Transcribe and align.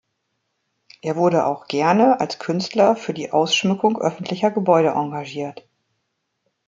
Er 1.03 1.15
wurde 1.15 1.45
auch 1.45 1.67
gerne 1.67 2.19
als 2.19 2.39
Künstler 2.39 2.95
für 2.95 3.13
die 3.13 3.29
Ausschmückung 3.29 4.01
öffentlicher 4.01 4.49
Gebäude 4.49 4.93
engagiert. 4.93 5.69